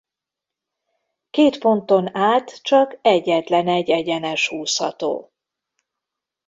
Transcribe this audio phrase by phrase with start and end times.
[1.29, 5.31] Két ponton át csak egyetlenegy egyenes húzható.